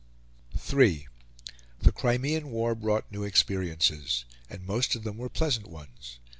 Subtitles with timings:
[0.67, 1.07] III
[1.81, 6.17] The Crimean War brought new experiences, and most of them were pleasant ones.